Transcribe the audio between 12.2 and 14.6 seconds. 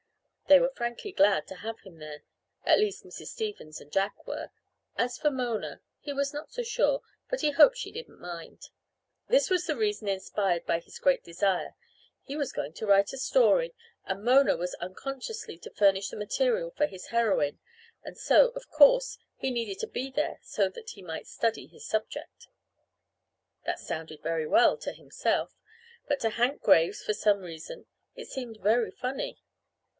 he was going to write a story, and Mona